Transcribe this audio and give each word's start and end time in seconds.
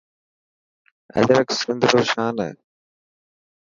اجرڪ 1.19 1.47
سنڌ 1.59 1.81
رو 1.91 2.01
شان 2.11 2.35
هي. 2.45 2.51